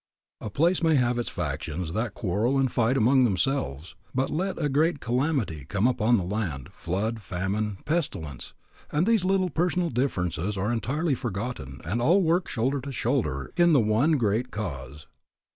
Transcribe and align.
A 0.39 0.49
place 0.49 0.81
may 0.81 0.95
have 0.95 1.19
its 1.19 1.29
factions 1.29 1.93
that 1.93 2.15
quarrel 2.15 2.57
and 2.57 2.71
fight 2.71 2.97
among 2.97 3.23
themselves, 3.23 3.93
but 4.15 4.31
let 4.31 4.57
a 4.57 4.67
great 4.67 4.99
calamity 4.99 5.63
come 5.65 5.85
upon 5.85 6.17
the 6.17 6.23
land, 6.23 6.69
flood, 6.73 7.21
famine, 7.21 7.77
pestilence, 7.85 8.55
and 8.91 9.05
these 9.05 9.23
little 9.23 9.51
personal 9.51 9.91
differences 9.91 10.57
are 10.57 10.73
entirely 10.73 11.13
forgotten 11.13 11.81
and 11.85 12.01
all 12.01 12.23
work 12.23 12.47
shoulder 12.47 12.81
to 12.81 12.91
shoulder 12.91 13.53
in 13.57 13.73
the 13.73 13.79
one 13.79 14.13
great 14.13 14.49
cause. 14.49 15.05